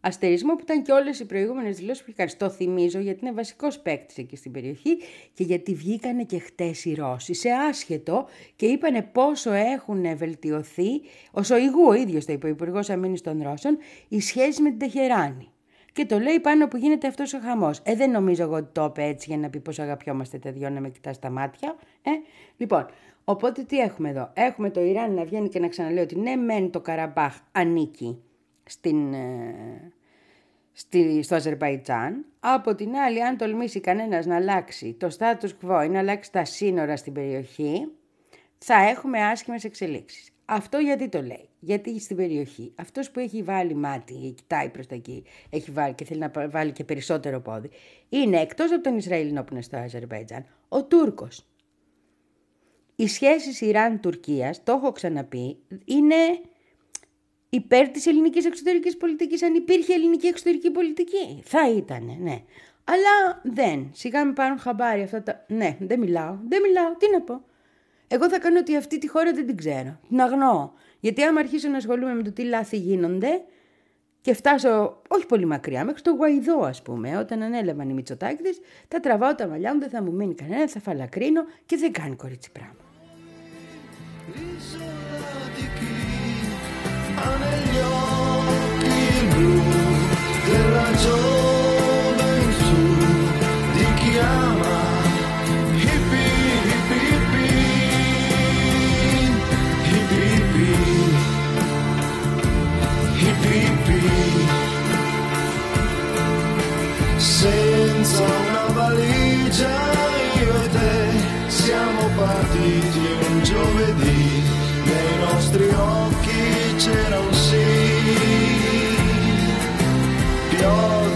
[0.02, 2.32] αστερισμό που ήταν και όλες οι προηγούμενες δηλώσεις που είχε κάνει.
[2.38, 4.98] Το θυμίζω γιατί είναι βασικός παίκτης εκεί στην περιοχή
[5.34, 11.44] και γιατί βγήκανε και χτες οι Ρώσοι σε άσχετο και είπανε πόσο έχουν βελτιωθεί, ο
[11.44, 13.78] Σοϊγού ο ίδιος το είπε, ο Υπουργός Αμήνης των Ρώσων,
[14.08, 15.52] οι σχέσεις με την Τεχεράνη.
[15.94, 17.80] Και το λέει πάνω που γίνεται αυτός ο χαμός.
[17.84, 20.70] Ε, δεν νομίζω εγώ ότι το είπε έτσι για να πει πόσο αγαπιόμαστε τα δυο
[20.70, 21.76] να με κοιτάς στα μάτια.
[22.02, 22.10] Ε,
[22.58, 22.86] λοιπόν,
[23.24, 24.32] οπότε τι έχουμε εδώ.
[24.34, 28.22] Έχουμε το Ιράν να βγαίνει και να ξαναλέει ότι ναι, μεν το Καραμπάχ ανήκει
[28.72, 29.92] στην, ε,
[30.72, 32.26] στη, στο Αζερβαϊτζάν.
[32.40, 36.46] Από την άλλη, αν τολμήσει κανένας να αλλάξει το status quo ή να αλλάξει τα
[36.46, 37.92] σύνορα στην περιοχή,
[38.58, 40.30] θα έχουμε άσχημες εξελίξεις.
[40.46, 44.96] Αυτό γιατί το λέει; Γιατί στην περιοχή αυτός που έχει βάλει μάτι, κοιτάει προς τα
[44.96, 47.70] εκεί, έχει βάλει και θέλει να βάλει και περισσότερο πόδι,
[48.10, 51.46] είναι εκτός από τον Ισραηλινό που είναι στο Αζερβαϊτζάν, ο Τούρκος.
[52.96, 56.16] Οι σχέσεις Ιράν-Τουρκίας, το έχω ξαναπεί, είναι
[57.54, 61.42] υπέρ της ελληνικής εξωτερικής πολιτικής αν υπήρχε ελληνική εξωτερική πολιτική.
[61.44, 62.44] Θα ήταν, ναι.
[62.84, 63.90] Αλλά δεν.
[63.94, 65.46] Σιγά με πάρουν χαμπάρι αυτά τα...
[65.48, 66.38] Ναι, δεν μιλάω.
[66.48, 66.96] Δεν μιλάω.
[66.98, 67.44] Τι να πω.
[68.08, 70.00] Εγώ θα κάνω ότι αυτή τη χώρα δεν την ξέρω.
[70.08, 70.70] Την αγνοώ.
[71.00, 73.44] Γιατί άμα αρχίσω να ασχολούμαι με το τι λάθη γίνονται
[74.22, 79.00] και φτάσω όχι πολύ μακριά, μέχρι το Γουαϊδό ας πούμε, όταν ανέλαβαν οι Μητσοτάκηδες, θα
[79.00, 82.52] τραβάω τα μαλλιά μου, δεν θα μου μείνει κανένα, θα φαλακρίνω και δεν κάνει κορίτσι
[82.52, 82.76] πράγμα.
[87.24, 89.62] Ha negli occhi blu
[90.46, 91.41] della gioventù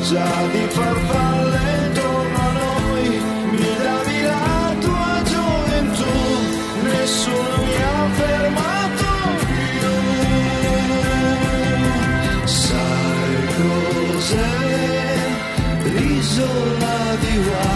[0.06, 3.10] pioggia di farfalle intorno a noi.
[3.50, 6.14] Mi davi la tua gioventù
[6.84, 9.08] nessuno mi ha fermato
[9.46, 9.90] più.
[12.46, 14.54] Sai cos'è?
[15.84, 17.75] L'isola di White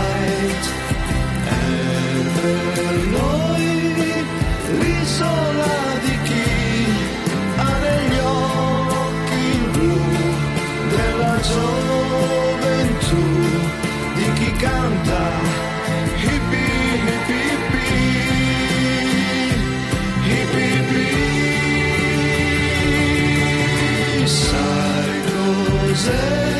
[26.09, 26.58] say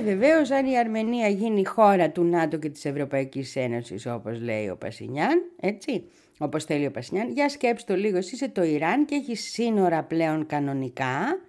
[0.00, 4.68] Και βεβαίως αν η Αρμενία γίνει χώρα του ΝΑΤΟ και της Ευρωπαϊκής Ένωσης όπως λέει
[4.68, 6.04] ο Πασινιάν, έτσι,
[6.38, 10.02] όπως θέλει ο Πασινιάν, για σκέψτε το λίγο, εσύ είσαι το Ιράν και έχεις σύνορα
[10.02, 11.40] πλέον κανονικά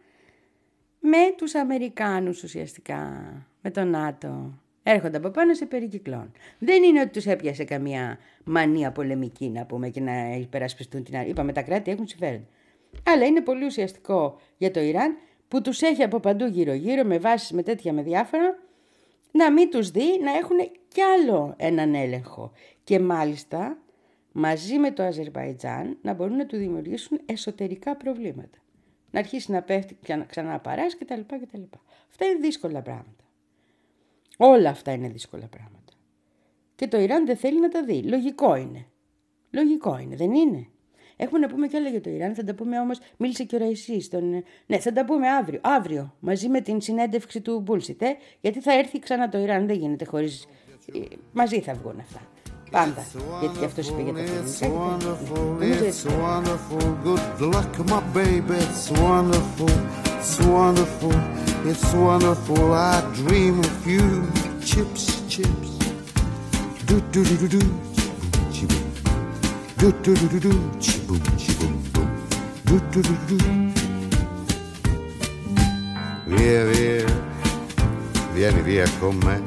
[1.00, 3.24] με τους Αμερικάνους ουσιαστικά,
[3.62, 4.60] με το ΝΑΤΟ.
[4.84, 6.32] Έρχονται από πάνω σε περικυκλών.
[6.60, 11.30] Δεν είναι ότι τους έπιασε καμία μανία πολεμική να πούμε και να υπερασπιστούν την άλλη.
[11.30, 12.48] Είπαμε τα κράτη έχουν συμφέροντα.
[13.04, 15.18] Αλλά είναι πολύ ουσιαστικό για το Ιράν
[15.52, 18.58] που τους έχει από παντού γύρω-γύρω με βάσεις με τέτοια με διάφορα
[19.32, 22.52] να μην τους δει να έχουν κι άλλο έναν έλεγχο.
[22.84, 23.78] Και μάλιστα
[24.32, 28.58] μαζί με το Αζερβαϊτζάν να μπορούν να του δημιουργήσουν εσωτερικά προβλήματα.
[29.12, 31.20] Να αρχίσει να πέφτει και ξανά παράς κτλ.
[31.20, 31.62] κτλ.
[32.10, 33.24] Αυτά είναι δύσκολα πράγματα.
[34.38, 35.94] Όλα αυτά είναι δύσκολα πράγματα.
[36.76, 38.04] Και το Ιράν δεν θέλει να τα δει.
[38.04, 38.86] Λογικό είναι.
[39.52, 40.68] Λογικό είναι, δεν είναι.
[41.24, 43.60] Έχουμε να πούμε κι άλλα για το Ιράν, θα τα πούμε όμως, μίλησε και ο
[43.60, 44.10] Ραϊσής.
[44.10, 44.44] Τον...
[44.66, 48.74] Ναι, θα τα πούμε αύριο, αύριο, μαζί με την συνέντευξη του Μπούλσιτ, ε, γιατί θα
[48.74, 50.48] έρθει ξανά το Ιράν, δεν γίνεται χωρίς...
[50.94, 51.00] ε,
[51.32, 52.20] μαζί θα βγουν αυτά.
[52.72, 53.06] Πάντα.
[53.40, 54.78] Γιατί και αυτός είπε για τα It's φιλικά.
[54.78, 56.08] wonderful, Νομίζω it's έτσι.
[56.08, 56.96] wonderful.
[57.06, 58.56] Good luck, my baby.
[58.66, 59.72] It's wonderful,
[60.20, 61.14] it's wonderful,
[61.70, 62.64] it's wonderful.
[62.74, 64.06] I dream of you.
[64.70, 65.04] Chips,
[65.34, 65.70] chips.
[66.88, 67.62] Do do do do do.
[68.56, 68.86] Chi-boom.
[69.82, 70.54] Do do do do do.
[71.12, 72.10] Chi-boom, chi-boom, boom.
[72.64, 73.72] Do do do do do.
[76.26, 77.06] Via, via,
[78.34, 79.42] vieni via con me.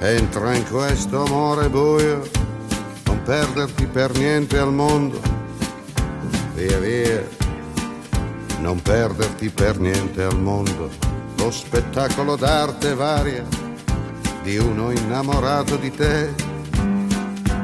[0.00, 2.26] Entra in questo amore buio,
[3.04, 5.20] non perderti per niente al mondo.
[6.54, 7.28] Via, via,
[8.60, 10.88] non perderti per niente al mondo.
[11.36, 13.44] Lo spettacolo d'arte varia
[14.42, 16.51] di uno innamorato di te.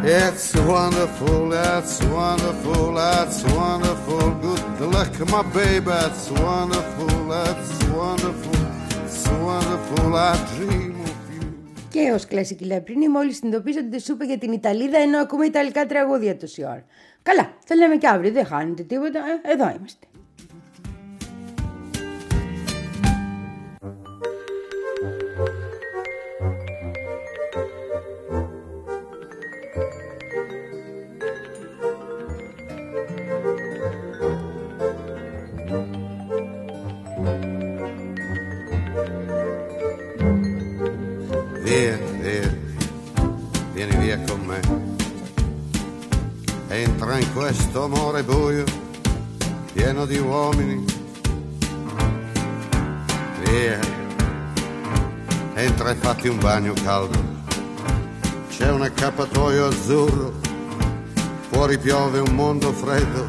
[0.04, 4.30] It's wonderful, it's wonderful, it's wonderful.
[4.78, 8.58] Good luck, my baby, it's wonderful, it's wonderful,
[9.04, 10.14] it's wonderful.
[10.14, 11.46] I dream of you.
[11.90, 15.46] Και ως κλασική λαπρινή μόλις συνειδητοποίησε ότι δεν σου είπε για την Ιταλίδα ενώ ακούμε
[15.46, 16.84] Ιταλικά τραγούδια τόση ώρα.
[17.22, 20.06] Καλά, θα λέμε και αύριο, δεν χάνετε τίποτα, ε, εδώ είμαστε.
[56.68, 57.18] Bagno caldo.
[58.48, 60.32] C'è un accappatoio azzurro,
[61.50, 63.26] fuori piove un mondo freddo.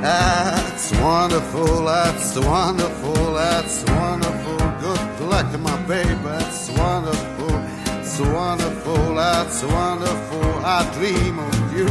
[0.00, 4.56] That's wonderful, that's wonderful, that's wonderful.
[4.80, 7.60] Good luck, my baby, that's wonderful,
[8.00, 10.64] it's wonderful, that's wonderful.
[10.64, 11.88] I dream of you.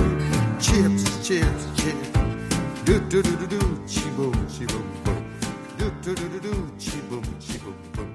[0.60, 2.10] Chips, chips, chips.
[2.84, 5.24] Do do do do do, chi boom, chi boom boom.
[5.78, 8.11] Do do do do do, chi boom, chi boom boom.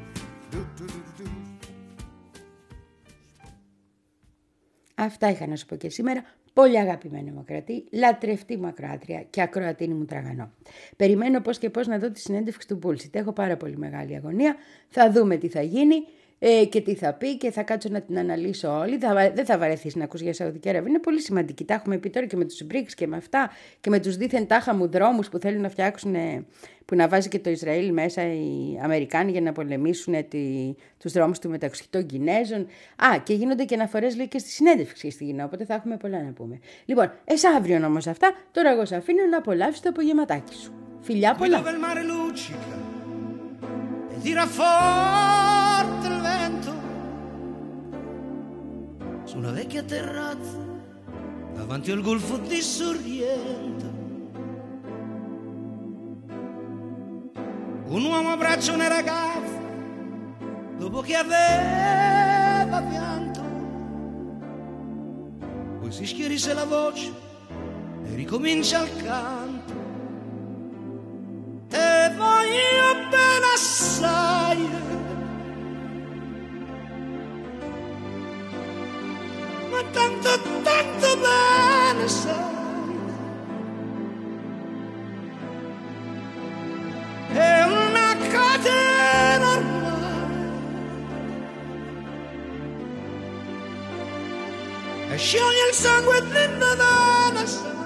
[4.99, 6.24] Αυτά είχα να σου πω και σήμερα.
[6.53, 10.51] Πολύ αγαπημένη μου ακροατή, λατρευτή μου ακροάτρια και ακροατίνη μου τραγανό.
[10.97, 13.11] Περιμένω πώς και πώς να δω τη συνέντευξη του Bullshit.
[13.14, 14.57] Έχω πάρα πολύ μεγάλη αγωνία.
[14.88, 15.94] Θα δούμε τι θα γίνει
[16.39, 18.99] ε, και τι θα πει και θα κάτσω να την αναλύσω όλη.
[18.99, 20.89] Θα, βα- δεν θα βαρεθείς να ακούς για Σαουδική Αραβία.
[20.91, 21.64] Είναι πολύ σημαντική.
[21.64, 24.47] Τα έχουμε πει τώρα και με τους BRICS και με αυτά και με τους δίθεν
[24.47, 26.45] τάχα μου δρόμους που θέλουν να φτιάξουν, ε,
[26.84, 31.12] που να βάζει και το Ισραήλ μέσα οι Αμερικάνοι για να πολεμήσουν ε, τη, τους
[31.12, 32.61] δρόμους του μεταξύ των Κινέζων.
[32.97, 36.22] Α, και γίνονται και αναφορές λέει και στη συνέντευξη στη Κίνα, οπότε θα έχουμε πολλά
[36.22, 36.59] να πούμε.
[36.84, 40.72] Λοιπόν, εσά αύριο όμως αυτά, τώρα εγώ σε αφήνω να απολαύσεις το απογευματάκι σου.
[41.01, 41.62] Φιλιά Qui πολλά.
[49.27, 50.57] Su una vecchia terrazza
[51.53, 53.95] davanti al golfo di Sorrento.
[57.89, 59.61] Un uomo abbraccia una ragazza
[60.79, 63.41] dopo che aveva pianto.
[65.81, 67.12] Poi si schierisse la voce
[68.05, 69.74] e ricomincia il canto.
[71.68, 74.68] Te voglio bene assai
[79.77, 80.31] Ma tanto,
[80.62, 82.35] tanto bene sai.
[87.29, 90.55] È una catena ormai.
[95.11, 97.86] E scioglie il sangue da una sai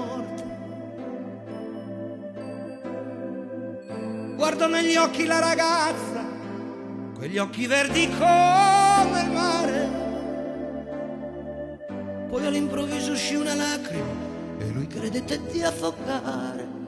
[4.61, 6.23] guardo negli occhi la ragazza,
[7.15, 9.89] quegli occhi verdi come il mare.
[12.29, 14.13] Poi all'improvviso uscì una lacrima
[14.59, 16.80] e lui credette di affogare.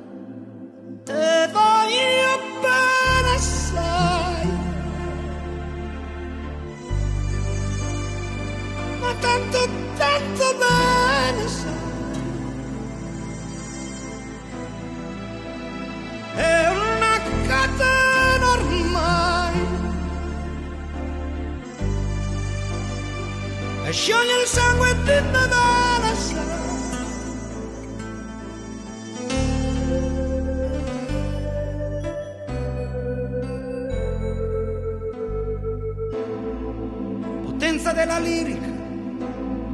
[37.93, 38.67] Della lirica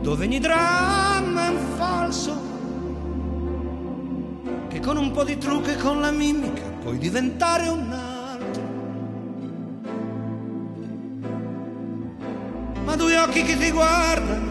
[0.02, 2.48] dove ogni dramma è un falso
[4.68, 8.62] che con un po' di trucco e con la mimica puoi diventare un altro.
[12.84, 14.49] Ma due occhi che ti guardano,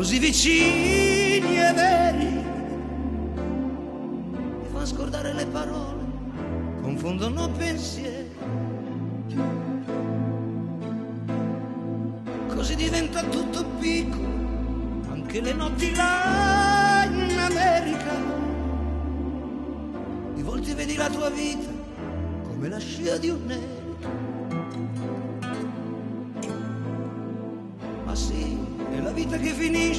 [0.00, 2.42] così vicini e veri,
[4.62, 6.04] ti fanno scordare le parole,
[6.80, 8.30] confondono pensieri.
[12.48, 18.14] Così diventa tutto piccolo, anche le notti là in America
[20.32, 21.68] di volte vedi la tua vita
[22.44, 24.08] come la scia di un'elica.
[28.06, 28.58] Ma sì,
[28.92, 29.89] è la vita che finisce,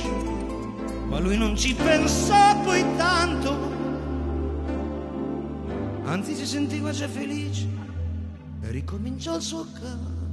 [1.12, 3.70] ma lui non ci pensò poi tanto.
[6.06, 7.68] Anzi si sentiva già felice
[8.62, 10.31] e ricominciò il suo canto.